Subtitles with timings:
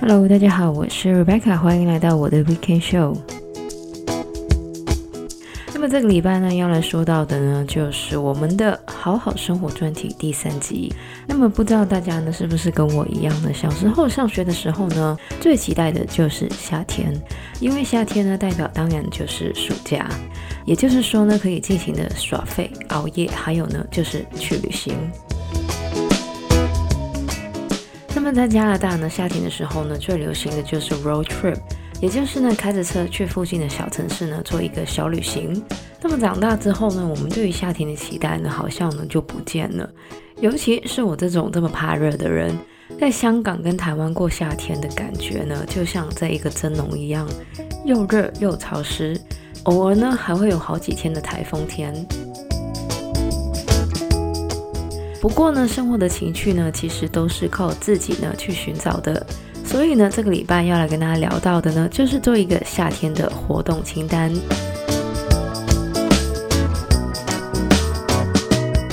[0.00, 3.16] Hello，大家好，我是 Rebecca，欢迎来到我的 Weekend Show。
[5.72, 10.92] 那么这个礼拜呢，要来说到的呢，就是我们的好好生活专题第三集。
[11.26, 13.52] 那么不知道大家呢，是不是跟我一样呢？
[13.54, 17.12] 小时候上学的时候呢，最期待的就是夏天，
[17.60, 20.08] 因为夏天呢，代表当然就是暑假，
[20.66, 24.94] 也就是说呢，可以尽情的耍废、熬夜，还有呢，就是去旅行。
[28.24, 31.58] 那么在加拿大呢，夏天的时候呢，最流行的就是 road trip，
[32.00, 35.62] 也就是呢，开着车去附近的小城市呢，做一个小旅行。
[36.00, 39.86] 那么长大之后呢，我们对于夏天的期待呢，好像呢就不见了。
[40.40, 42.58] 尤其是我这种这么怕热的人，
[42.98, 47.28] 在香港跟台湾过夏天的感觉呢，就像在一个蒸笼一样，
[47.84, 49.20] 又热又潮湿，
[49.64, 51.94] 偶尔呢还会有好几天的台风天。
[55.24, 59.26] 不过呢，生活的情趣呢，其实都是靠自己呢去寻找的。
[59.64, 64.30] 所以呢，这个礼拜要来跟大家聊到的呢，就是做一个夏天的活动清单。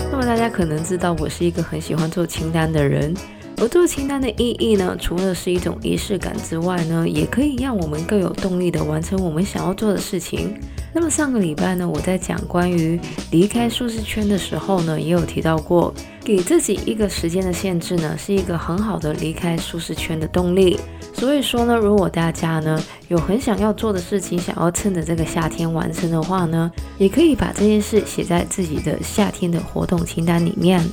[0.09, 3.13] 那么大家可能知道，我是一个很喜欢做清单的人。
[3.57, 10.57] 而做清单的意义呢，除了是一种仪式感之外呢，也可以让我们更有动力的完成我们想要做的事情。
[10.93, 12.99] 那么上个礼拜呢，我在讲关于
[13.31, 20.77] 离开舒适圈的时候呢，也有提到过，给自己一个时间的限制呢，是一个很好的离开舒适圈的动力。
[21.13, 30.83] 所以说呢，如果大家呢有很想要做的事情，想要趁着这个夏天完成的话呢，也可以把这件事写在自己的夏天的活动清单里面。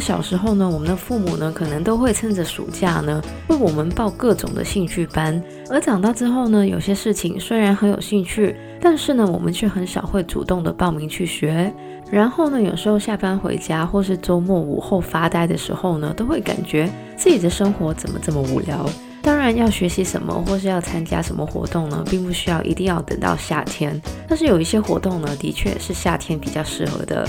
[0.00, 5.40] 小时候呢，我们的父母呢，可能都会趁着暑假呢，为我们报各种的兴趣班。
[5.68, 11.72] 而长大之后呢，有些事情虽然很有兴趣，但是呢，我们却很少会主动的报名去学。
[12.10, 18.84] 然后呢，有时候下班回家或是周末午后发呆的时候呢，都会感觉自己的生活怎么这么无聊。
[19.22, 24.00] 当然，要学习什么或是要参加什么活动呢，并不需要一定要等到夏天。
[24.26, 27.28] 但是有一些活动呢，的确是夏天比较适合的。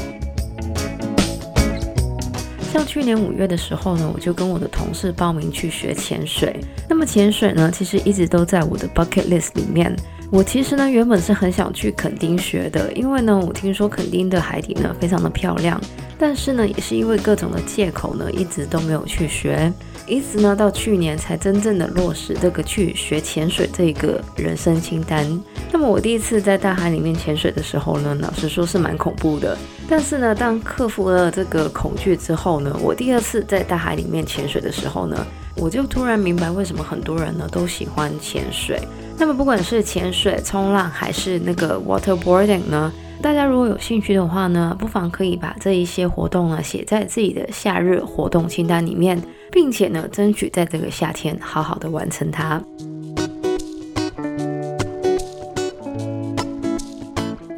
[2.72, 6.58] 像去年五月的时候呢，我就跟我的同事报名去学潜水。
[6.88, 9.94] 那么潜水呢，其实一直都在我的 bucket list 里面。
[10.32, 15.80] 我其实呢，原本是很想去垦丁学的，因为呢，我听说垦丁的海底呢非常的漂亮。
[16.22, 19.74] 但是呢，也是因为各种的借口呢，一直都没有去学。
[20.06, 25.26] 一直呢，到去年才真正的落实这个去学潜水这个人生清单。
[25.72, 29.58] 那么我第一次在大海里面潜水的时候呢，老实说是蛮恐怖的。
[29.90, 38.80] 但是呢，当克服了这个恐惧之后呢，我第二次在大海里面潜水的时候呢，我就突然明白为什么很多人呢都喜欢潜水。
[39.18, 49.22] 那么不管是潜水、冲浪还是那个 waterboarding 呢，大家如果有兴趣的话呢，不妨可以把这一些活动呢写在自己的夏日活动清单里面，
[49.52, 52.60] 并且呢争取在这个夏天好好的完成它。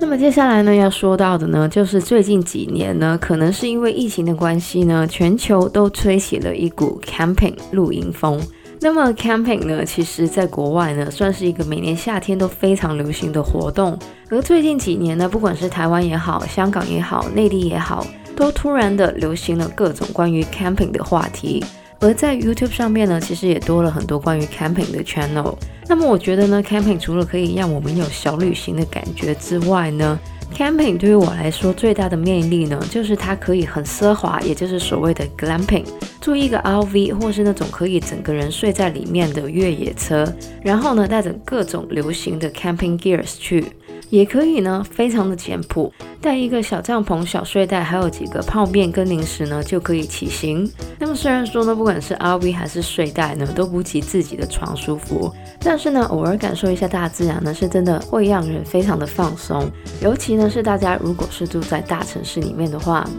[0.01, 8.39] 那么接下来呢，要说到的呢，就是最近几年呢，可能是因为疫情的关系呢，全球都吹起了一股 camping 露营风。
[8.83, 13.97] 那么 camping 呢，其实在国外呢，算是一个每年夏天都非常流行的活动。
[14.29, 18.05] 而最近几年呢，不管是台湾也好，香港也好，内地也好，
[18.35, 21.63] 都突然的流行了各种关于 camping 的话题。
[22.01, 25.55] 而在 YouTube 上面呢，其实也多了很多关于 camping 的 channel。
[25.87, 30.19] 那么我觉得呢，camping 除了可以让我们有小旅行的感觉之外呢
[30.55, 35.85] ，camping 对于我来说最大的魅力呢，就是它可以很奢华，也就是所谓的 glamping，
[36.21, 40.31] 租一个 RV 或是那种可以整个人睡在里面的越野车，
[40.61, 43.65] 然后呢，带着各种流行的 camping gears 去。
[44.13, 45.91] 也可以呢，非常的简朴，
[46.21, 50.71] 带一个小帐篷、小睡袋，还有几个泡面跟零食呢，就可以起行。
[50.99, 59.67] 那么虽然说呢，不管是 RV 还是睡袋呢，都不及自己的床舒服，但是呢，偶尔感受一下大自然呢，是真的会让人非常的放松。
[59.99, 63.09] 尤其呢，是大家如果是住在大城市里面的话。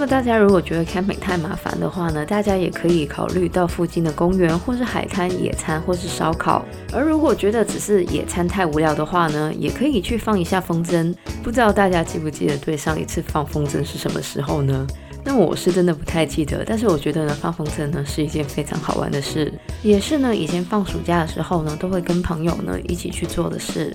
[0.00, 6.64] 么大家如果觉得 camping 太麻烦的话呢，大家也可以考虑到附近的公园或是海滩野餐或是烧烤。
[6.92, 11.14] 而如果觉得只是野餐太无聊的话呢，也可以去放一下风筝。
[11.42, 14.86] 不知道大家记不记得对上一次放风筝是什么时候呢？
[15.22, 19.52] 那我是真的不太记得，但是我觉得呢，放风筝呢是一件非常好玩的事，
[19.82, 23.94] 也是呢以前放暑假的时候呢都会跟朋友呢一起去做的事。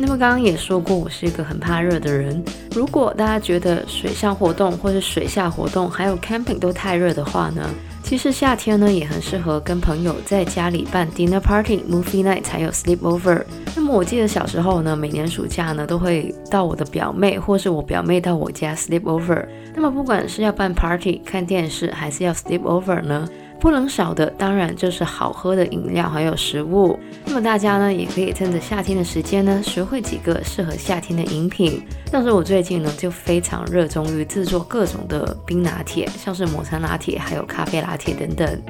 [0.00, 2.40] 那么刚刚也说过，我是一个很怕热的人。
[2.72, 7.68] 如果大家觉得水上活动或是水下活动还有 camping 都太热的话呢，
[8.04, 13.42] 其实夏天呢也很适合跟朋友在家里办 dinner party、movie night 还有 sleep over。
[13.74, 19.44] 那么我记得小时候呢，每年暑假呢都会到我的表妹或是我表妹到我家 sleep over。
[19.74, 23.28] 那么不管是要办 party、看电视，还是要 sleep over 呢，
[23.60, 26.98] 不能少的当然就是好喝的饮料还有食物。
[27.24, 31.82] 那么大家呢也可以趁着夏天的时间呢，学会几个适合夏天的饮品。
[32.10, 38.62] 像是我最近呢就非常热衷于制作各种的冰拿铁，像是抹茶拿铁还有咖啡拿铁等等。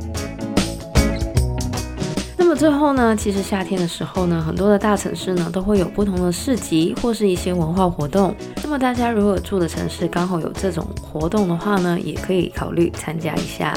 [2.37, 8.35] 那么最后呢，其实夏天的时候呢，很多的大城市呢都会有不同的市集或是一些文化活动。
[8.65, 13.75] 那么大家如果住的城市刚好有这种活动的话呢，也可以考虑参加一下。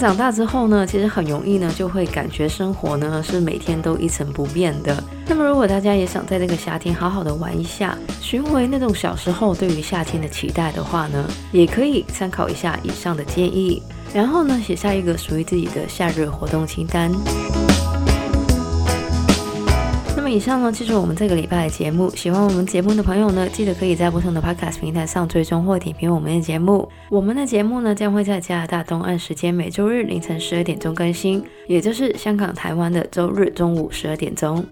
[0.00, 5.04] 长大之后呢，其实很容易呢，就会感觉生活呢是每天都一成不变的。
[5.26, 13.82] 那么如果大家也想在这个夏天好好的玩一下，寻回那种小时候对于夏天的期待的话呢，也可以参考一下以上的建议，
[14.14, 17.12] 然后呢写下一个属于自己的夏日活动清单。
[20.30, 22.08] 以上呢就是我们这个礼拜的节目。
[22.14, 26.88] 喜欢我们节目的朋友呢，记得可以在不同的 Podcast 平台上追踪或点评我们的节目。
[27.10, 34.64] 我们的节目呢将会在加拿大东岸时间每周日凌晨十二点钟更新，也就是香港、台湾的周日中午十二点钟。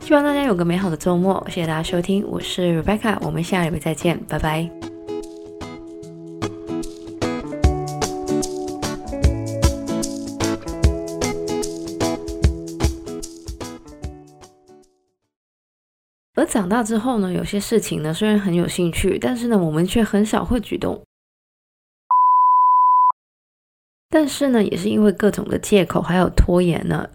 [0.00, 4.87] 希望大家有个美好的周末，谢谢大家收听，我是 Rebecca，我们下礼拜再见，拜拜。
[16.48, 21.04] 长大之后呢，有些事情呢，虽然很有兴趣，但是呢，我们却很少会举动。
[24.08, 27.10] 但是呢，也是因为各种的借口还有拖延呢。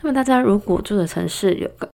[0.00, 1.91] 那么大家如果住的城市有个。